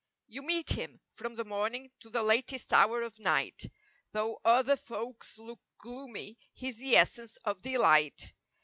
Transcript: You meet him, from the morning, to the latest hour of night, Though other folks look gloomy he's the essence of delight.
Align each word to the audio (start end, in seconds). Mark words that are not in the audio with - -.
You 0.27 0.41
meet 0.41 0.69
him, 0.71 0.99
from 1.13 1.35
the 1.35 1.45
morning, 1.45 1.91
to 1.99 2.09
the 2.09 2.23
latest 2.23 2.73
hour 2.73 3.03
of 3.03 3.19
night, 3.19 3.69
Though 4.13 4.41
other 4.43 4.75
folks 4.75 5.37
look 5.37 5.59
gloomy 5.77 6.39
he's 6.55 6.77
the 6.77 6.95
essence 6.97 7.37
of 7.45 7.61
delight. 7.61 8.33